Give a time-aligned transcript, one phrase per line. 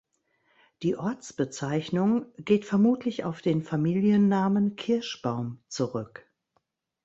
[0.81, 6.27] Die Ortsbezeichnung geht vermutlich auf den Familiennamen Kirschbaum zurück.